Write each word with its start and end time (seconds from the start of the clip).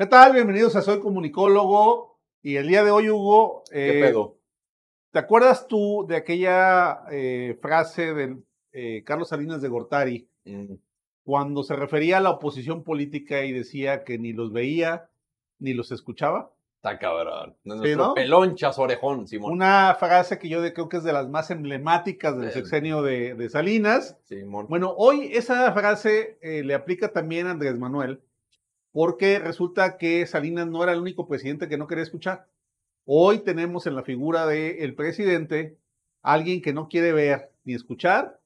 ¿Qué 0.00 0.06
tal? 0.06 0.32
Bienvenidos 0.32 0.76
a 0.76 0.80
Soy 0.80 0.98
Comunicólogo. 0.98 2.18
Y 2.40 2.56
el 2.56 2.68
día 2.68 2.82
de 2.82 2.90
hoy, 2.90 3.10
Hugo. 3.10 3.64
¿Qué 3.70 3.98
eh, 3.98 4.02
pedo? 4.02 4.38
¿Te 5.12 5.18
acuerdas 5.18 5.66
tú 5.68 6.06
de 6.08 6.16
aquella 6.16 7.02
eh, 7.12 7.58
frase 7.60 8.14
de 8.14 8.38
eh, 8.72 9.04
Carlos 9.04 9.28
Salinas 9.28 9.60
de 9.60 9.68
Gortari 9.68 10.26
Mm, 10.46 10.76
cuando 11.22 11.62
se 11.62 11.76
refería 11.76 12.16
a 12.16 12.20
la 12.22 12.30
oposición 12.30 12.82
política 12.82 13.44
y 13.44 13.52
decía 13.52 14.02
que 14.02 14.18
ni 14.18 14.32
los 14.32 14.54
veía 14.54 15.10
ni 15.58 15.74
los 15.74 15.92
escuchaba? 15.92 16.50
Está 16.76 16.98
cabrón. 16.98 17.58
Sí, 17.62 17.94
¿no? 17.94 18.14
pelonchas 18.14 18.78
orejón, 18.78 19.28
Simón. 19.28 19.52
Una 19.52 19.94
frase 20.00 20.38
que 20.38 20.48
yo 20.48 20.62
de- 20.62 20.72
creo 20.72 20.88
que 20.88 20.96
es 20.96 21.04
de 21.04 21.12
las 21.12 21.28
más 21.28 21.50
emblemáticas 21.50 22.38
del 22.38 22.52
sexenio 22.52 23.02
de, 23.02 23.34
de 23.34 23.50
Salinas. 23.50 24.16
Simón. 24.24 24.64
Bueno, 24.66 24.94
hoy 24.96 25.28
esa 25.34 25.70
frase 25.74 26.38
le 26.40 26.72
aplica 26.72 27.12
también 27.12 27.48
a 27.48 27.50
Andrés 27.50 27.78
Manuel, 27.78 28.22
porque 28.92 29.38
resulta 29.38 29.96
que 29.98 30.26
Salinas 30.26 30.66
no 30.66 30.82
era 30.82 30.92
el 30.92 31.00
único 31.00 31.26
presidente 31.26 31.68
que 31.68 31.78
no 31.78 31.86
quería 31.86 32.04
escuchar. 32.04 32.46
Hoy 33.04 33.40
tenemos 33.40 33.86
en 33.86 33.94
la 33.94 34.02
figura 34.02 34.46
del 34.46 34.94
presidente 34.94 35.78
alguien 36.22 36.62
que 36.62 36.72
no 36.72 36.88
quiere 36.88 37.12
ver 37.12 37.52
ni 37.64 37.74
escuchar 37.74 38.40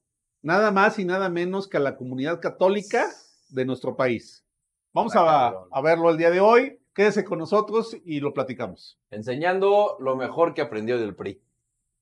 nada 0.45 0.69
más 0.71 0.99
y 0.99 1.05
nada 1.05 1.27
menos 1.29 1.67
que 1.67 1.77
a 1.77 1.79
la 1.79 1.97
comunidad 1.97 2.39
católica 2.39 3.07
de 3.49 3.65
nuestro 3.65 3.95
país. 3.95 4.45
Vamos 4.93 5.13
a, 5.15 5.53
verlo 5.83 6.11
el 6.11 6.17
día 6.17 6.29
de 6.29 6.39
hoy. 6.39 6.79
Quédese 6.93 7.25
con 7.25 7.39
nosotros 7.39 7.97
y 8.05 8.19
lo 8.19 8.33
platicamos. 8.33 8.99
Enseñando 9.09 9.97
lo 9.99 10.15
mejor 10.15 10.53
que 10.53 10.61
aprendió 10.61 10.99
del 10.99 11.15
PRI. 11.15 11.41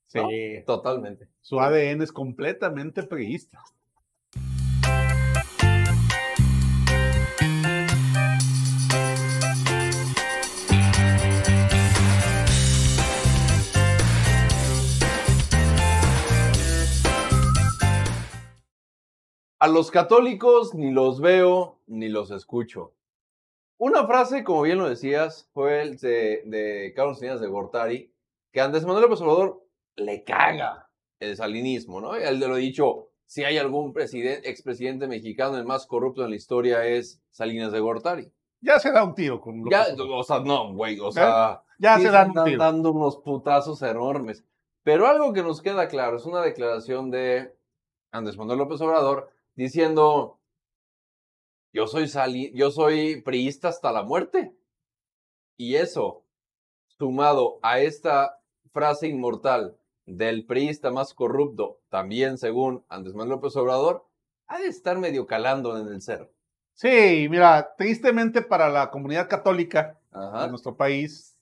Sí. 0.08 0.20
¿no? 0.20 0.28
Totalmente. 0.66 1.30
Su 1.42 1.62
ADN 1.62 2.02
es 2.02 2.12
completamente 2.12 3.04
priista. 3.04 3.64
A 19.64 19.70
los 19.70 19.92
católicos 19.92 20.74
ni 20.74 20.92
los 20.92 21.22
veo 21.22 21.80
ni 21.88 22.10
los 22.10 22.32
escucho. 22.32 22.92
Una 23.78 24.06
frase, 24.06 24.44
como 24.44 24.64
bien 24.64 24.78
lo 24.78 24.90
decías, 24.90 25.50
fue 25.54 25.82
el 25.82 25.96
de, 26.00 26.44
de 26.46 26.92
Carlos 26.94 27.20
Salinas 27.20 27.40
de 27.40 27.48
Gortari, 27.48 28.14
que 28.52 28.60
Andrés 28.60 28.86
Manuel 28.86 29.04
López 29.04 29.22
Obrador 29.22 29.66
le 29.96 30.26
caga 30.26 30.90
el 31.22 31.38
salinismo, 31.38 32.02
¿no? 32.02 32.14
Él 32.18 32.42
de 32.42 32.48
lo 32.50 32.58
dicho, 32.58 33.08
si 33.26 33.46
hay 33.46 33.58
algún 33.58 33.94
presidente, 33.94 34.50
expresidente 34.50 35.08
mexicano, 35.08 35.56
el 35.56 35.64
más 35.64 35.88
corrupto 35.88 36.26
en 36.26 36.32
la 36.32 36.36
historia 36.36 36.86
es 36.86 37.22
Salinas 37.32 37.72
de 37.72 37.80
Gortari. 37.80 38.30
Ya 38.60 38.80
se 38.82 38.92
da 38.92 39.06
un 39.06 39.16
tiro 39.16 39.40
con 39.40 39.64
Ya, 39.72 39.86
o 39.98 40.24
sea, 40.26 40.40
no, 40.42 40.74
güey, 40.74 41.00
o 41.00 41.10
sea, 41.10 41.64
Ya 41.80 41.96
sí 41.96 42.04
se 42.04 42.12
dan 42.12 42.26
un 42.26 42.30
están 42.32 42.46
tiro. 42.48 42.60
dando 42.62 42.92
unos 42.92 43.16
putazos 43.16 43.82
enormes. 43.82 44.44
Pero 44.84 45.08
algo 45.08 45.32
que 45.32 45.42
nos 45.42 45.62
queda 45.62 45.88
claro 45.88 46.18
es 46.18 46.26
una 46.26 46.42
declaración 46.42 47.12
de 47.12 47.56
Andrés 48.12 48.36
Manuel 48.36 48.60
López 48.60 48.82
Obrador 48.82 49.32
diciendo, 49.56 50.40
yo 51.72 51.88
soy, 51.88 52.08
sali 52.08 52.52
yo 52.54 52.72
soy 52.72 53.22
priista 53.22 53.70
hasta 53.70 53.92
la 53.92 54.04
muerte. 54.04 54.56
Y 55.58 55.76
eso, 55.76 56.24
sumado 56.98 57.60
a 57.62 57.80
esta 57.80 58.40
frase 58.72 59.08
inmortal 59.08 59.78
del 60.06 60.46
priista 60.46 60.92
más 60.92 61.14
corrupto, 61.14 61.80
también 61.90 62.38
según 62.38 62.84
Andrés 62.90 63.16
Manuel 63.16 63.38
López 63.38 63.56
Obrador, 63.56 64.06
ha 64.48 64.60
de 64.60 64.68
estar 64.68 64.98
medio 64.98 65.26
calando 65.26 65.78
en 65.78 65.88
el 65.88 66.02
ser. 66.02 66.32
Sí, 66.74 67.28
mira, 67.30 67.76
tristemente 67.78 68.42
para 68.42 68.70
la 68.70 68.90
comunidad 68.90 69.30
católica 69.30 70.00
de 70.12 70.48
nuestro 70.50 70.76
país, 70.76 71.33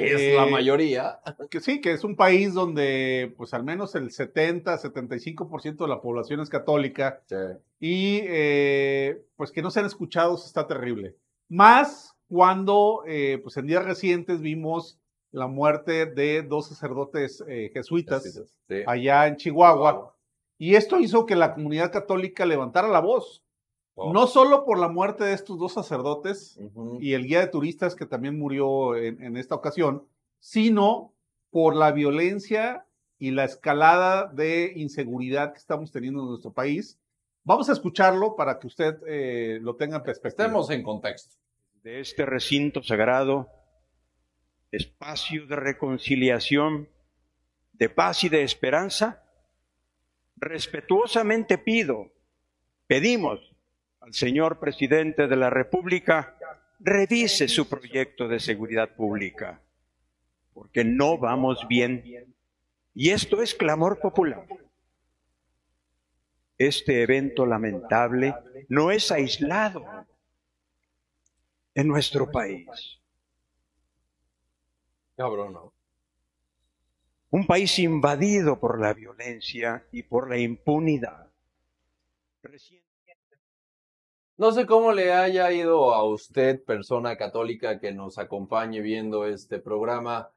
Que 0.00 0.12
es 0.14 0.36
la 0.36 0.46
Eh, 0.46 0.50
mayoría. 0.50 1.20
que 1.50 1.60
sí, 1.60 1.80
que 1.80 1.92
es 1.92 2.04
un 2.04 2.16
país 2.16 2.54
donde 2.54 3.32
pues 3.36 3.54
al 3.54 3.64
menos 3.64 3.94
el 3.94 4.10
70, 4.10 4.76
75% 4.78 5.84
de 5.84 5.88
la 5.88 6.00
población 6.00 6.40
es 6.40 6.48
católica 6.50 7.22
Sí. 7.26 7.36
y 7.80 8.20
eh, 8.24 9.22
pues 9.36 9.50
que 9.52 9.62
no 9.62 9.70
sean 9.70 9.86
escuchados 9.86 10.46
está 10.46 10.66
terrible. 10.66 11.16
Más 11.48 12.14
cuando 12.28 13.02
pues 13.42 13.56
en 13.56 13.66
días 13.66 13.84
recientes 13.84 14.40
vimos 14.40 14.98
la 15.32 15.46
muerte 15.46 16.06
de 16.06 16.42
dos 16.42 16.68
sacerdotes 16.68 17.44
eh, 17.48 17.70
jesuitas 17.72 18.22
Sí. 18.68 18.82
allá 18.86 19.26
en 19.26 19.36
Chihuahua 19.36 20.14
y 20.58 20.74
esto 20.74 20.98
hizo 20.98 21.26
que 21.26 21.36
la 21.36 21.54
comunidad 21.54 21.92
católica 21.92 22.46
levantara 22.46 22.88
la 22.88 23.00
voz. 23.00 23.42
No 23.96 24.26
solo 24.26 24.64
por 24.64 24.78
la 24.78 24.88
muerte 24.88 25.24
de 25.24 25.32
estos 25.32 25.58
dos 25.58 25.72
sacerdotes, 25.72 26.58
y 27.00 27.14
el 27.14 27.26
guía 27.26 27.40
de 27.40 27.46
turistas 27.48 27.94
que 27.94 28.04
también 28.04 28.38
murió 28.38 28.94
en, 28.94 29.22
en 29.22 29.36
esta 29.36 29.54
ocasión, 29.54 30.06
sino 30.38 31.14
por 31.50 31.74
la 31.74 31.92
violencia 31.92 32.86
y 33.18 33.30
la 33.30 33.44
escalada 33.44 34.26
de 34.26 34.72
inseguridad 34.76 35.52
que 35.52 35.58
estamos 35.58 35.90
teniendo 35.90 36.20
en 36.20 36.28
nuestro 36.28 36.52
país. 36.52 36.98
Vamos 37.44 37.68
a 37.68 37.72
escucharlo 37.72 38.36
para 38.36 38.58
que 38.58 38.66
usted 38.66 38.98
eh, 39.06 39.58
lo 39.62 39.76
tenga 39.76 39.96
en 39.96 40.02
perspectiva. 40.02 40.46
Estemos 40.46 40.70
en 40.70 40.82
contexto. 40.82 41.36
de 41.82 42.00
este 42.00 42.26
recinto 42.26 42.82
sagrado, 42.82 43.48
espacio 44.72 45.46
de 45.46 45.56
reconciliación, 45.56 46.88
de 47.72 47.88
paz 47.88 48.24
y 48.24 48.28
de 48.28 48.42
esperanza, 48.42 49.22
respetuosamente 50.36 51.56
pido, 51.56 52.10
pedimos 52.86 53.55
al 54.06 54.14
señor 54.14 54.60
presidente 54.60 55.26
de 55.26 55.34
la 55.34 55.50
República, 55.50 56.38
revise 56.78 57.48
su 57.48 57.68
proyecto 57.68 58.28
de 58.28 58.38
seguridad 58.38 58.94
pública, 58.94 59.60
porque 60.54 60.84
no 60.84 61.18
vamos 61.18 61.66
bien. 61.68 62.32
Y 62.94 63.10
esto 63.10 63.42
es 63.42 63.52
clamor 63.52 63.98
popular. 63.98 64.46
Este 66.56 67.02
evento 67.02 67.44
lamentable 67.46 68.32
no 68.68 68.92
es 68.92 69.10
aislado 69.10 69.84
en 71.74 71.88
nuestro 71.88 72.30
país. 72.30 73.00
Cabrón, 75.16 75.52
¿no? 75.52 75.72
Un 77.30 77.44
país 77.44 77.76
invadido 77.80 78.60
por 78.60 78.80
la 78.80 78.94
violencia 78.94 79.84
y 79.90 80.04
por 80.04 80.30
la 80.30 80.38
impunidad. 80.38 81.26
Recién- 82.44 82.85
No 84.38 84.52
sé 84.52 84.66
cómo 84.66 84.92
le 84.92 85.14
haya 85.14 85.50
ido 85.50 85.94
a 85.94 86.04
usted, 86.04 86.62
persona 86.62 87.16
católica 87.16 87.80
que 87.80 87.92
nos 87.92 88.18
acompañe 88.18 88.82
viendo 88.82 89.24
este 89.24 89.58
programa 89.60 90.30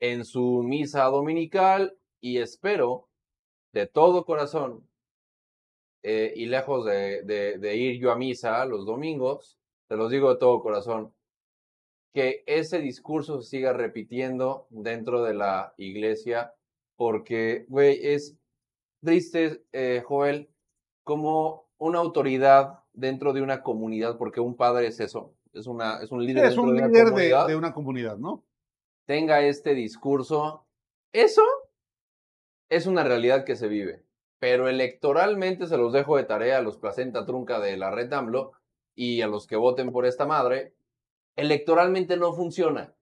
en 0.00 0.24
su 0.24 0.62
misa 0.62 1.04
dominical 1.04 1.98
y 2.18 2.38
espero 2.38 3.10
de 3.74 3.86
todo 3.86 4.24
corazón 4.24 4.88
eh, 6.02 6.32
y 6.34 6.46
lejos 6.46 6.86
de, 6.86 7.76
ir 7.76 8.00
yo 8.00 8.10
a 8.10 8.16
misa 8.16 8.64
los 8.64 8.86
domingos, 8.86 9.58
te 9.86 9.96
los 9.96 10.10
digo 10.10 10.30
de 10.32 10.40
todo 10.40 10.62
corazón, 10.62 11.12
que 12.14 12.42
ese 12.46 12.78
discurso 12.78 13.42
se 13.42 13.50
siga 13.50 13.74
repitiendo 13.74 14.66
dentro 14.70 15.22
de 15.22 15.34
la 15.34 15.74
iglesia 15.76 16.54
porque, 16.96 17.66
güey, 17.68 17.98
es 18.02 18.38
triste, 19.02 19.62
eh, 19.72 20.02
Joel, 20.06 20.48
como 21.04 21.68
una 21.76 21.98
autoridad 21.98 22.85
dentro 22.96 23.32
de 23.32 23.42
una 23.42 23.62
comunidad, 23.62 24.18
porque 24.18 24.40
un 24.40 24.56
padre 24.56 24.88
es 24.88 24.98
eso, 24.98 25.34
es, 25.52 25.68
una, 25.68 26.02
es 26.02 26.10
un 26.10 26.26
líder, 26.26 26.46
es 26.46 26.56
dentro 26.56 26.64
un 26.64 26.76
de 26.76 26.82
una 26.82 26.88
líder 26.88 27.04
de, 27.04 27.10
comunidad, 27.10 27.46
de 27.46 27.56
una 27.56 27.72
comunidad, 27.72 28.18
¿no? 28.18 28.44
tenga 29.06 29.40
este 29.42 29.74
discurso. 29.74 30.66
Eso 31.12 31.42
es 32.68 32.86
una 32.86 33.04
realidad 33.04 33.44
que 33.44 33.56
se 33.56 33.68
vive, 33.68 34.04
pero 34.38 34.68
electoralmente 34.68 35.66
se 35.66 35.78
los 35.78 35.92
dejo 35.92 36.16
de 36.16 36.24
tarea 36.24 36.58
a 36.58 36.62
los 36.62 36.76
placenta 36.76 37.24
trunca 37.24 37.60
de 37.60 37.76
la 37.76 37.90
red 37.90 38.12
AMLO 38.12 38.52
y 38.94 39.22
a 39.22 39.28
los 39.28 39.46
que 39.46 39.56
voten 39.56 39.92
por 39.92 40.04
esta 40.04 40.26
madre, 40.26 40.74
electoralmente 41.36 42.16
no 42.16 42.32
funciona, 42.32 42.94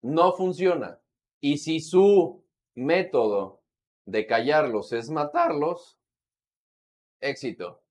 no 0.00 0.32
funciona. 0.32 1.00
Y 1.40 1.58
si 1.58 1.80
su 1.80 2.44
método 2.74 3.62
de 4.06 4.26
callarlos 4.26 4.92
es 4.92 5.10
matarlos, 5.10 5.98
éxito. 7.20 7.81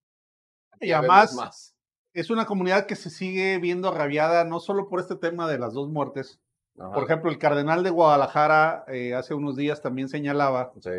Y 0.82 0.92
además, 0.92 1.34
más. 1.36 1.76
es 2.14 2.30
una 2.30 2.46
comunidad 2.46 2.86
que 2.88 2.96
se 2.96 3.10
sigue 3.10 3.58
viendo 3.60 3.88
agraviada 3.88 4.44
no 4.44 4.60
solo 4.60 4.88
por 4.90 5.00
este 5.00 5.16
tema 5.16 5.48
de 5.50 5.60
las 5.60 5.74
dos 5.74 5.90
muertes. 5.90 6.40
Ajá. 6.80 6.92
Por 6.94 7.04
ejemplo, 7.04 7.30
el 7.30 7.38
cardenal 7.38 7.84
de 7.84 7.90
Guadalajara 7.90 8.86
eh, 8.88 9.14
hace 9.14 9.34
unos 9.34 9.56
días 9.56 9.82
también 9.82 10.10
señalaba 10.10 10.72
Sí. 10.82 10.90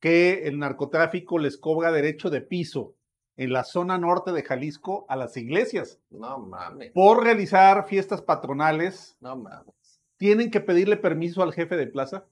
que 0.00 0.46
el 0.48 0.58
narcotráfico 0.58 1.38
les 1.38 1.56
cobra 1.58 1.92
derecho 1.92 2.30
de 2.30 2.40
piso 2.40 2.94
en 3.36 3.52
la 3.52 3.62
zona 3.62 3.98
norte 3.98 4.32
de 4.32 4.42
Jalisco 4.42 5.06
a 5.08 5.14
las 5.16 5.36
iglesias 5.36 6.00
No 6.10 6.38
mames. 6.40 6.90
por 6.92 7.22
realizar 7.22 7.86
fiestas 7.86 8.20
patronales. 8.22 9.16
No 9.20 9.36
mames. 9.36 10.00
Tienen 10.16 10.50
que 10.50 10.60
pedirle 10.60 10.96
permiso 10.96 11.42
al 11.44 11.52
jefe 11.52 11.76
de 11.76 11.86
plaza 11.86 12.24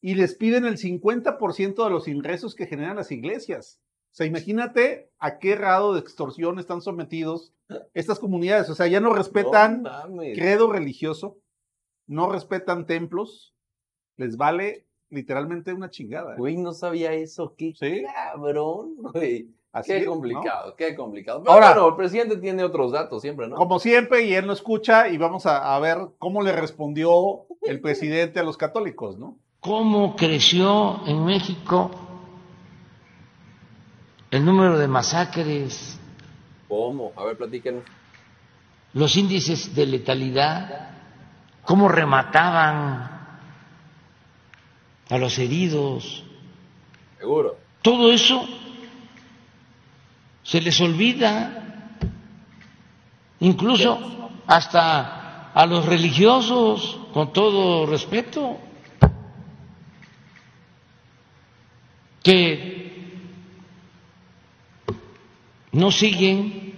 y 0.00 0.14
les 0.14 0.34
piden 0.34 0.64
el 0.64 0.78
50% 0.78 1.84
de 1.84 1.90
los 1.90 2.08
ingresos 2.08 2.54
que 2.54 2.66
generan 2.66 2.96
las 2.96 3.12
iglesias. 3.12 3.78
O 4.12 4.14
sea, 4.14 4.26
imagínate 4.26 5.10
a 5.18 5.38
qué 5.38 5.56
grado 5.56 5.94
de 5.94 6.00
extorsión 6.00 6.58
están 6.58 6.82
sometidos 6.82 7.54
estas 7.94 8.18
comunidades. 8.18 8.68
O 8.68 8.74
sea, 8.74 8.86
ya 8.86 9.00
no 9.00 9.12
respetan 9.14 9.82
No 9.82 10.18
credo 10.34 10.70
religioso, 10.70 11.38
no 12.06 12.30
respetan 12.30 12.86
templos, 12.86 13.54
les 14.18 14.36
vale 14.36 14.86
literalmente 15.08 15.72
una 15.72 15.88
chingada. 15.88 16.34
¿eh? 16.34 16.38
Güey, 16.38 16.56
no 16.58 16.72
sabía 16.74 17.12
eso. 17.14 17.54
Qué 17.56 17.72
Sí. 17.74 18.02
cabrón, 18.14 18.96
güey. 18.98 19.48
Así 19.72 19.90
qué 19.90 20.04
complicado, 20.04 20.76
qué 20.76 20.94
complicado. 20.94 21.40
Pero 21.42 21.54
Ahora- 21.54 21.68
bueno, 21.72 21.88
el 21.88 21.96
presidente 21.96 22.36
tiene 22.36 22.62
otros 22.62 22.92
datos 22.92 23.22
siempre, 23.22 23.48
¿no? 23.48 23.56
Como 23.56 23.78
siempre, 23.78 24.26
y 24.26 24.34
él 24.34 24.46
no 24.46 24.52
escucha, 24.52 25.08
y 25.08 25.16
vamos 25.16 25.46
a, 25.46 25.74
a 25.74 25.80
ver 25.80 25.96
cómo 26.18 26.42
le 26.42 26.52
respondió 26.52 27.46
el 27.62 27.80
presidente 27.80 28.38
a 28.40 28.42
los 28.42 28.58
católicos, 28.58 29.18
¿no? 29.18 29.38
cómo 29.60 30.16
creció 30.16 31.00
en 31.06 31.24
México 31.24 31.90
el 34.32 34.44
número 34.46 34.78
de 34.78 34.88
masacres, 34.88 35.98
¿Cómo? 36.66 37.12
A 37.16 37.24
ver, 37.24 37.36
platíquenos. 37.36 37.84
los 38.94 39.14
índices 39.16 39.74
de 39.74 39.84
letalidad, 39.84 40.88
cómo 41.64 41.86
remataban 41.86 43.10
a 45.10 45.18
los 45.18 45.38
heridos. 45.38 46.24
Seguro. 47.18 47.58
Todo 47.82 48.10
eso 48.10 48.48
se 50.42 50.62
les 50.62 50.80
olvida, 50.80 51.98
incluso 53.40 54.30
hasta 54.46 55.52
a 55.52 55.66
los 55.66 55.84
religiosos, 55.84 56.98
con 57.12 57.34
todo 57.34 57.84
respeto, 57.84 58.56
que 62.22 62.81
no 65.72 65.90
siguen 65.90 66.74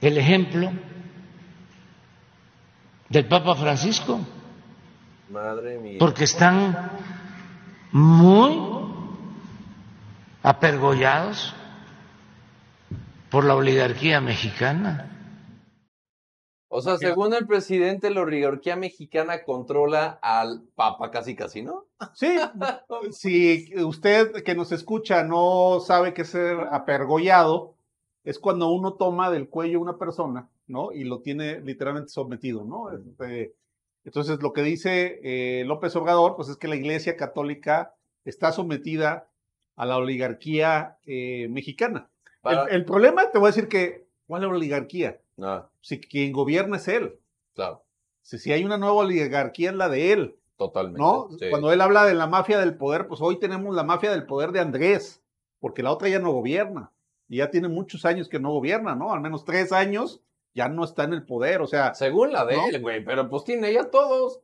el 0.00 0.18
ejemplo 0.18 0.70
del 3.08 3.26
Papa 3.26 3.54
Francisco 3.54 4.20
Madre 5.30 5.78
mía. 5.78 5.96
porque 5.98 6.24
están 6.24 6.90
muy 7.92 8.58
apergollados 10.42 11.54
por 13.30 13.44
la 13.44 13.54
oligarquía 13.54 14.20
mexicana. 14.20 15.13
O 16.76 16.82
sea, 16.82 16.98
según 16.98 17.32
el 17.34 17.46
presidente, 17.46 18.10
la 18.10 18.22
oligarquía 18.22 18.74
mexicana 18.74 19.44
controla 19.44 20.18
al 20.20 20.64
papa 20.74 21.12
casi 21.12 21.36
casi, 21.36 21.62
¿no? 21.62 21.86
Sí, 22.14 22.36
si 23.12 23.72
usted 23.76 24.42
que 24.42 24.56
nos 24.56 24.72
escucha 24.72 25.22
no 25.22 25.78
sabe 25.78 26.12
qué 26.14 26.22
es 26.22 26.30
ser 26.30 26.58
apergollado, 26.72 27.76
es 28.24 28.40
cuando 28.40 28.70
uno 28.70 28.94
toma 28.94 29.30
del 29.30 29.48
cuello 29.48 29.78
a 29.78 29.82
una 29.82 29.98
persona, 29.98 30.48
¿no? 30.66 30.90
Y 30.90 31.04
lo 31.04 31.20
tiene 31.20 31.60
literalmente 31.60 32.08
sometido, 32.08 32.64
¿no? 32.64 32.90
Este, 32.90 33.54
entonces, 34.04 34.42
lo 34.42 34.52
que 34.52 34.62
dice 34.62 35.20
eh, 35.22 35.64
López 35.66 35.94
Obrador, 35.94 36.34
pues 36.34 36.48
es 36.48 36.56
que 36.56 36.66
la 36.66 36.74
Iglesia 36.74 37.16
Católica 37.16 37.94
está 38.24 38.50
sometida 38.50 39.28
a 39.76 39.86
la 39.86 39.96
oligarquía 39.96 40.98
eh, 41.06 41.46
mexicana. 41.50 42.08
El, 42.42 42.58
el 42.70 42.84
problema, 42.84 43.30
te 43.30 43.38
voy 43.38 43.46
a 43.46 43.52
decir 43.52 43.68
que, 43.68 44.08
¿cuál 44.26 44.42
es 44.42 44.48
la 44.48 44.56
oligarquía? 44.56 45.20
Ah, 45.40 45.68
Si 45.80 46.00
quien 46.00 46.32
gobierna 46.32 46.76
es 46.76 46.88
él. 46.88 47.18
claro, 47.54 47.84
Si, 48.22 48.38
si 48.38 48.52
hay 48.52 48.64
una 48.64 48.78
nueva 48.78 48.94
oligarquía 48.94 49.70
es 49.70 49.76
la 49.76 49.88
de 49.88 50.12
él. 50.12 50.36
totalmente. 50.56 51.00
¿no? 51.00 51.28
sí. 51.38 51.50
Cuando 51.50 51.72
él 51.72 51.80
habla 51.80 52.04
de 52.04 52.14
la 52.14 52.26
mafia 52.26 52.58
del 52.58 52.76
poder, 52.76 53.06
pues 53.08 53.20
hoy 53.20 53.38
tenemos 53.38 53.74
la 53.74 53.82
mafia 53.84 54.10
del 54.10 54.24
poder 54.26 54.52
de 54.52 54.60
Andrés, 54.60 55.22
porque 55.58 55.82
la 55.82 55.90
otra 55.92 56.08
ya 56.08 56.18
no 56.20 56.30
gobierna. 56.32 56.90
Y 57.28 57.38
ya 57.38 57.50
tiene 57.50 57.68
muchos 57.68 58.04
años 58.04 58.28
que 58.28 58.38
no 58.38 58.50
gobierna, 58.52 58.94
¿no? 58.94 59.12
Al 59.12 59.20
menos 59.20 59.44
tres 59.44 59.72
años 59.72 60.20
ya 60.54 60.68
no 60.68 60.84
está 60.84 61.04
en 61.04 61.14
el 61.14 61.24
poder. 61.24 61.60
O 61.62 61.66
sea, 61.66 61.94
Según 61.94 62.32
la 62.32 62.44
de 62.44 62.56
¿No? 62.56 62.66
él, 62.68 62.80
güey, 62.82 63.04
pero 63.04 63.28
pues 63.28 63.44
tiene 63.44 63.72
ya 63.72 63.90
todos. 63.90 64.40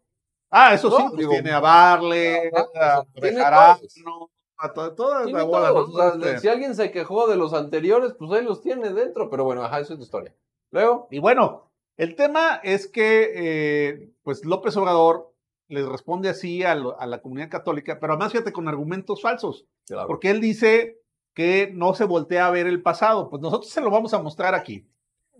ah, 0.50 0.74
eso 0.74 0.88
No, 0.90 0.96
sí, 0.96 1.02
pues 1.08 1.18
digo, 1.18 1.30
tiene 1.32 1.52
a 1.52 1.60
Barle, 1.60 2.50
a 2.74 3.04
Bejarano, 3.20 4.30
a 4.56 4.72
to- 4.72 4.94
toda 4.94 5.24
la 5.26 5.42
bola, 5.44 5.68
todos. 5.68 5.94
O 5.94 5.96
sea, 5.96 6.08
Este, 6.08 6.38
si 6.40 6.48
alguien 6.48 6.74
se 6.74 6.90
quejó 6.90 7.28
de 7.28 7.36
los 7.36 7.52
anteriores, 7.54 8.14
pues 8.18 8.30
ahí 8.32 8.44
los 8.44 8.60
tiene 8.62 8.90
dentro. 8.92 9.30
Pero 9.30 9.44
bueno, 9.44 9.62
ajá, 9.62 9.78
eso 9.80 9.92
es 9.92 9.98
tu 10.00 10.04
historia. 10.04 10.34
Luego, 10.70 11.08
Y 11.10 11.18
bueno, 11.18 11.70
el 11.96 12.14
tema 12.14 12.60
es 12.62 12.86
que, 12.86 13.32
eh, 13.34 14.10
pues 14.22 14.44
López 14.44 14.76
Obrador 14.76 15.32
les 15.68 15.86
responde 15.86 16.28
así 16.28 16.62
a, 16.64 16.74
lo- 16.74 16.98
a 17.00 17.06
la 17.06 17.20
comunidad 17.22 17.48
católica, 17.50 17.98
pero 18.00 18.12
además 18.14 18.32
fíjate 18.32 18.52
con 18.52 18.68
argumentos 18.68 19.20
falsos. 19.22 19.66
claro. 19.86 20.06
porque 20.06 20.30
él 20.30 20.40
dice 20.40 20.98
que 21.34 21.70
no 21.72 21.94
se 21.94 22.04
voltea 22.04 22.46
a 22.46 22.50
ver 22.50 22.66
el 22.66 22.82
pasado. 22.82 23.28
Pues 23.30 23.40
nosotros 23.42 23.70
se 23.70 23.80
lo 23.80 23.90
vamos 23.90 24.12
a 24.14 24.22
mostrar 24.22 24.54
aquí. 24.54 24.86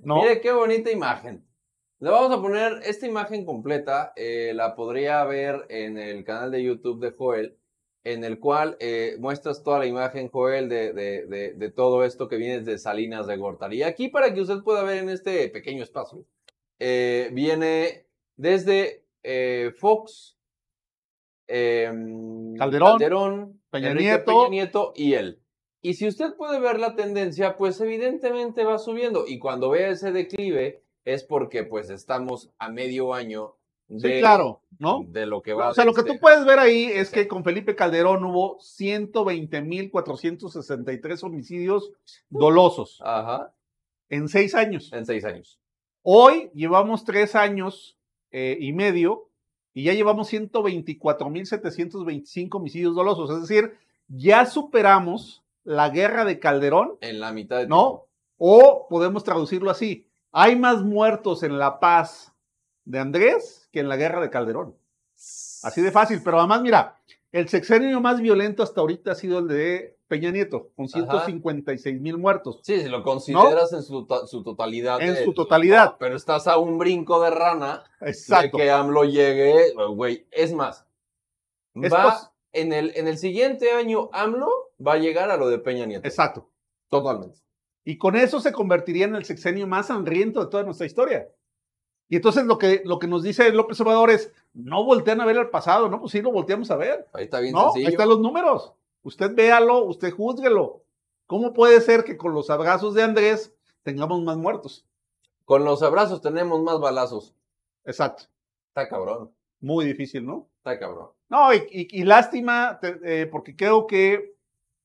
¿no? 0.03 0.17
Mire 0.23 0.41
qué 0.41 0.51
bonita 0.53 0.91
imagen. 0.91 1.45
Le 1.99 2.09
vamos 2.11 2.37
a 2.37 2.41
poner 2.41 2.81
esta 2.85 3.07
imagen 3.07 3.45
completa, 3.45 4.13
eh, 4.17 4.53
la 4.55 4.75
podría 4.75 5.23
ver 5.25 5.67
en 5.69 5.99
el 5.99 6.25
canal 6.25 6.51
de 6.51 6.63
YouTube 6.65 6.99
de 7.01 7.11
Joel, 7.11 7.59
en 8.05 8.25
el 8.25 8.39
cual 8.41 8.77
eh, 8.81 9.17
muestras 9.19 9.63
toda 9.63 9.79
la 9.79 9.87
imagen, 9.87 10.29
Joel, 10.29 10.69
de, 10.69 10.93
de- 10.93 11.27
de- 11.27 11.53
de 11.55 11.71
todo 11.71 12.05
esto 12.05 12.29
que 12.29 12.37
viene 12.37 12.61
de 12.61 12.79
Salinas 12.79 13.27
de 13.27 13.37
Gortari. 13.37 13.79
Y 13.79 13.83
aquí 13.83 14.09
para 14.09 14.33
que 14.33 14.41
usted 14.41 14.63
pueda 14.65 14.83
ver 14.85 14.99
en 14.99 15.11
este 15.11 15.49
pequeño 15.49 15.83
espacio, 15.83 16.25
eh, 16.79 17.29
viene 17.33 18.07
desde 18.37 19.05
eh, 19.23 19.73
Fox, 19.77 20.39
em, 21.47 22.57
Calderón, 22.57 23.61
Peña 23.71 23.91
Enrique 23.91 24.09
Nieto. 24.11 24.25
Peña 24.25 24.49
Nieto 24.49 24.93
y 24.97 25.15
él. 25.15 25.41
Y 25.83 25.95
si 25.95 26.07
usted 26.09 26.35
puede 26.37 26.61
ver 26.61 26.79
la 26.79 26.95
tendencia, 26.95 27.57
pues 27.57 27.81
evidentemente 27.81 28.65
va 28.65 28.79
subiendo. 28.79 29.25
Y 29.27 29.39
cuando 29.39 29.71
vea 29.71 29.89
ese 29.91 30.13
declive, 30.13 30.83
es 31.05 31.25
porque 31.25 31.65
pues 31.65 31.89
estamos 31.91 32.51
a 32.59 32.69
medio 32.71 33.15
año 33.15 33.57
de, 33.91 34.15
Sí, 34.15 34.21
claro, 34.21 34.63
¿no? 34.79 35.05
de 35.09 35.27
lo 35.27 35.43
que 35.43 35.53
va 35.53 35.69
O 35.71 35.75
sea, 35.75 35.85
lo 35.85 35.93
que 35.93 36.01
este- 36.01 36.15
tú 36.15 36.21
puedes 36.21 36.45
ver 36.47 36.59
ahí 36.59 36.85
es 36.85 37.11
que 37.11 37.29
con 37.29 37.45
Felipe 37.45 37.75
Calderón 37.77 38.25
hubo 38.25 38.59
120.463 38.61 41.23
homicidios 41.25 41.91
dolosos 42.29 43.01
Ajá, 43.05 43.53
en 44.09 44.29
seis 44.29 44.55
años. 44.55 44.93
en 44.93 45.05
seis 45.07 45.25
años. 45.25 45.59
Hoy 46.03 46.51
llevamos 46.55 47.05
tres 47.05 47.35
años 47.35 47.99
eh, 48.31 48.57
y 48.61 48.73
medio 48.73 49.29
y 49.75 49.85
ya 49.85 49.93
llevamos 49.93 50.33
124.725 50.33 52.57
homicidios 52.59 52.95
dolosos. 52.95 53.31
Es 53.31 53.41
decir, 53.43 53.75
ya 54.09 54.47
superamos 54.47 55.45
la 55.65 55.91
guerra 55.91 56.25
de 56.25 56.39
Calderón 56.39 56.97
En 57.01 57.21
la 57.21 57.33
mitad 57.33 57.59
de 57.59 57.67
¿no? 57.69 58.07
O 58.39 58.87
podemos 58.89 59.25
traducirlo 59.25 59.71
así. 59.71 60.07
Hay 60.33 60.57
más 60.57 60.83
muertos 60.83 61.43
en 61.43 61.59
la 61.59 61.81
paz 61.81 62.33
de 62.91 62.99
Andrés 62.99 63.69
que 63.73 63.81
en 63.81 63.89
la 63.89 63.97
guerra 63.97 64.21
de 64.21 64.31
Calderón. 64.31 64.75
Así 65.63 65.81
de 65.81 65.93
fácil. 65.93 66.21
Pero 66.25 66.39
además, 66.39 66.63
mira, 66.63 66.97
el 67.33 67.49
sexenio 67.49 68.01
más 68.01 68.21
violento 68.21 68.63
hasta 68.63 68.81
ahorita 68.81 69.13
ha 69.13 69.15
sido 69.15 69.39
el 69.39 69.49
de 69.49 69.97
Peña 70.09 70.33
Nieto, 70.33 70.71
con 70.75 70.89
156 70.89 72.01
mil 72.01 72.19
muertos. 72.19 72.59
Sí, 72.63 72.81
si 72.81 72.89
lo 72.89 73.05
consideras 73.05 73.73
en 73.73 73.83
su, 73.83 74.07
su 74.27 74.43
totalidad. 74.43 75.01
En 75.01 75.15
eh, 75.15 75.25
su 75.25 75.33
totalidad. 75.33 75.97
Pero 76.01 76.17
estás 76.17 76.49
a 76.49 76.59
un 76.59 76.79
brinco 76.79 77.23
de 77.23 77.31
rana 77.31 77.85
Exacto. 78.01 78.57
de 78.57 78.65
que 78.65 78.71
AMLO 78.71 79.05
llegue, 79.05 79.73
güey. 79.95 80.27
Es 80.33 80.53
más, 80.53 80.85
Es 81.75 81.93
va 81.93 82.33
en 82.53 82.73
el, 82.73 82.93
en 82.97 83.07
el 83.07 83.19
siguiente 83.19 83.71
año 83.71 84.11
AMLO 84.13 84.73
va 84.85 84.95
a 84.95 84.99
llegar 84.99 85.31
a 85.31 85.37
lo 85.37 85.49
de 85.49 85.59
Peña 85.61 85.87
Nieto. 85.87 86.09
Exacto. 86.09 86.51
Totalmente. 86.89 87.39
Y 87.85 87.97
con 87.97 88.17
eso 88.17 88.41
se 88.41 88.53
convertiría 88.53 89.05
en 89.05 89.15
el 89.15 89.25
sexenio 89.25 89.69
más 89.69 89.87
sangriento 89.87 90.45
de 90.45 90.51
toda 90.51 90.65
nuestra 90.65 90.87
historia. 90.87 91.29
Y 92.11 92.17
entonces 92.17 92.45
lo 92.45 92.59
que, 92.59 92.83
lo 92.85 92.99
que 92.99 93.07
nos 93.07 93.23
dice 93.23 93.51
López 93.53 93.81
Obrador 93.81 94.11
es, 94.11 94.33
no 94.53 94.85
voltean 94.85 95.21
a 95.23 95.25
ver 95.25 95.37
el 95.39 95.49
pasado, 95.49 95.89
no, 95.89 96.01
pues 96.01 96.13
sí 96.13 96.21
lo 96.21 96.33
volteamos 96.33 96.71
a 96.71 96.77
ver. 96.77 97.07
Ahí 97.15 97.25
está 97.25 97.41
bien 97.41 97.55
No, 97.55 97.67
sencillo. 97.71 97.87
ahí 97.87 97.93
están 97.95 98.09
los 98.09 98.21
números. 98.21 98.73
Usted 99.05 99.35
véalo, 99.35 99.85
usted 99.85 100.13
júzguelo. 100.13 100.83
¿Cómo 101.27 101.53
puede 101.55 101.81
ser 101.81 102.03
que 102.05 102.17
con 102.17 102.35
los 102.35 102.51
abrazos 102.51 102.93
de 102.95 103.05
Andrés 103.05 103.55
tengamos 103.85 104.21
más 104.23 104.37
muertos? 104.37 104.85
Con 105.45 105.65
los 105.65 105.83
abrazos 105.85 106.21
tenemos 106.21 106.61
más 106.63 106.81
balazos. 106.81 107.33
Exacto. 107.85 108.25
Está 108.69 108.89
cabrón. 108.89 109.31
Muy 109.61 109.85
difícil, 109.85 110.27
¿no? 110.27 110.49
Está 110.59 110.79
cabrón. 110.79 111.11
No, 111.29 111.55
y, 111.55 111.59
y- 111.71 112.01
y 112.01 112.05
lástima, 112.05 112.79
te- 112.81 112.99
eh, 113.05 113.27
porque 113.27 113.55
creo 113.55 113.87
que 113.87 114.35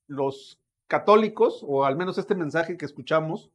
los 0.05 0.59
católicos, 0.87 1.63
o 1.67 1.85
al 1.85 1.95
menos 1.95 2.19
este 2.19 2.35
mensaje 2.35 2.77
que 2.77 2.85
escuchamos, 2.85 3.49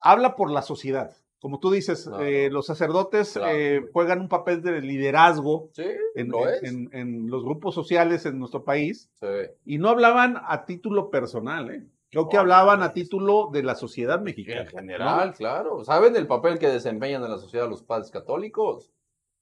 habla 0.00 0.36
por 0.36 0.50
la 0.50 0.60
sociedad. 0.60 1.16
Como 1.44 1.58
tú 1.60 1.70
dices, 1.70 2.04
Claro. 2.08 2.24
eh, 2.24 2.48
los 2.48 2.64
sacerdotes 2.64 3.34
Claro. 3.34 3.52
eh, 3.54 3.84
juegan 3.92 4.22
un 4.22 4.30
papel 4.30 4.62
de 4.62 4.80
liderazgo 4.80 5.68
Sí, 5.74 5.84
en, 6.14 6.30
lo 6.30 6.48
en- 6.48 6.54
es. 6.54 6.62
en- 6.62 6.88
en 6.94 7.30
los 7.30 7.44
grupos 7.44 7.74
sociales 7.74 8.24
en 8.24 8.38
nuestro 8.38 8.64
país. 8.64 9.10
Sí. 9.20 9.26
Y 9.66 9.76
no 9.76 9.90
hablaban 9.90 10.38
a 10.42 10.64
título 10.64 11.10
personal, 11.10 11.70
¿eh? 11.70 11.84
Creo 12.10 12.30
que 12.30 12.38
hablaban 12.38 12.78
no. 12.78 12.86
a 12.86 12.92
título 12.94 13.50
de 13.52 13.62
la 13.62 13.74
sociedad 13.74 14.22
mexicana. 14.22 14.62
En 14.62 14.68
general, 14.68 15.34
claro. 15.34 15.84
¿Saben 15.84 16.16
el 16.16 16.26
papel 16.26 16.58
que 16.58 16.68
desempeñan 16.68 17.22
en 17.22 17.30
la 17.30 17.36
sociedad 17.38 17.68
los 17.68 17.82
padres 17.82 18.10
católicos? 18.10 18.90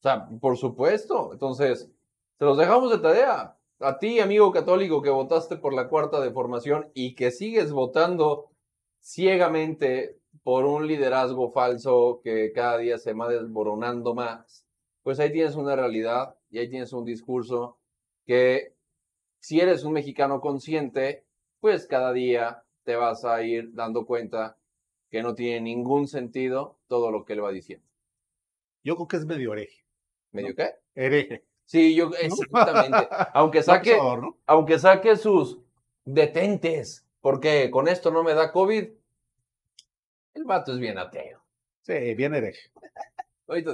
O 0.00 0.02
sea, 0.02 0.26
por 0.40 0.56
supuesto. 0.56 1.30
Entonces, 1.32 1.88
se 2.36 2.44
los 2.44 2.58
dejamos 2.58 2.90
de 2.90 2.98
tarea. 2.98 3.56
a 3.78 3.98
ti, 3.98 4.18
amigo 4.18 4.50
católico, 4.52 5.02
que 5.02 5.10
votaste 5.10 5.56
por 5.56 5.72
la 5.72 5.88
cuarta 5.88 6.20
deformación 6.20 6.90
y 6.94 7.14
que 7.14 7.30
sigues 7.32 7.70
votando 7.72 8.48
ciegamente 9.00 10.18
por 10.42 10.64
un 10.64 10.86
liderazgo 10.86 11.50
falso 11.50 12.20
que 12.22 12.52
cada 12.52 12.78
día 12.78 12.98
se 12.98 13.12
va 13.12 13.28
desboronando 13.28 14.14
más, 14.14 14.66
pues 15.02 15.20
ahí 15.20 15.32
tienes 15.32 15.56
una 15.56 15.76
realidad 15.76 16.36
y 16.50 16.58
ahí 16.58 16.68
tienes 16.68 16.92
un 16.92 17.04
discurso 17.04 17.78
que 18.26 18.74
si 19.40 19.60
eres 19.60 19.84
un 19.84 19.92
mexicano 19.92 20.40
consciente, 20.40 21.24
pues 21.60 21.86
cada 21.86 22.12
día 22.12 22.64
te 22.84 22.96
vas 22.96 23.24
a 23.24 23.42
ir 23.42 23.74
dando 23.74 24.06
cuenta 24.06 24.56
que 25.10 25.22
no 25.22 25.34
tiene 25.34 25.60
ningún 25.60 26.08
sentido 26.08 26.78
todo 26.86 27.10
lo 27.10 27.24
que 27.24 27.34
él 27.34 27.44
va 27.44 27.50
diciendo. 27.50 27.86
Yo 28.84 28.96
creo 28.96 29.08
que 29.08 29.16
es 29.16 29.26
medio 29.26 29.52
hereje. 29.52 29.84
¿Medio 30.32 30.54
qué? 30.54 30.70
Hereje. 30.94 31.44
Sí, 31.66 31.94
yo 31.94 32.10
exactamente. 32.20 33.08
Aunque 33.34 33.62
saque, 33.62 33.96
¿no? 33.96 34.36
aunque 34.46 34.78
saque 34.78 35.16
sus 35.16 35.60
detentes, 36.04 37.06
porque 37.20 37.70
con 37.70 37.88
esto 37.88 38.10
no 38.10 38.24
me 38.24 38.34
da 38.34 38.52
COVID. 38.52 38.88
El 40.34 40.44
vato 40.44 40.72
es 40.72 40.78
bien 40.78 40.98
ateo. 40.98 41.42
Sí, 41.82 42.14
bien 42.14 42.34
hereje. 42.34 42.70
Ahorita 43.46 43.70